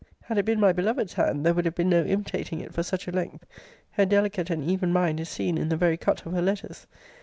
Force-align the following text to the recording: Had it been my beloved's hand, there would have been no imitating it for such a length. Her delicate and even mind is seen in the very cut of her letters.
Had 0.23 0.39
it 0.39 0.45
been 0.45 0.59
my 0.59 0.73
beloved's 0.73 1.13
hand, 1.13 1.45
there 1.45 1.53
would 1.53 1.65
have 1.65 1.75
been 1.75 1.89
no 1.91 2.03
imitating 2.03 2.59
it 2.59 2.73
for 2.73 2.81
such 2.81 3.07
a 3.07 3.11
length. 3.11 3.45
Her 3.91 4.05
delicate 4.07 4.49
and 4.49 4.63
even 4.63 4.91
mind 4.91 5.19
is 5.19 5.29
seen 5.29 5.59
in 5.59 5.69
the 5.69 5.77
very 5.77 5.95
cut 5.95 6.25
of 6.25 6.31
her 6.33 6.41
letters. 6.41 6.87